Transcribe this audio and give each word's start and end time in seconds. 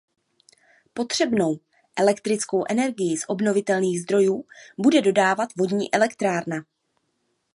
Potřebnou 0.93 1.59
elektrickou 1.95 2.63
energii 2.69 3.17
z 3.17 3.23
obnovitelných 3.27 4.01
zdrojů 4.01 4.45
bude 4.77 5.01
dodávat 5.01 5.49
vodní 5.55 5.93
elektrárna. 5.93 6.65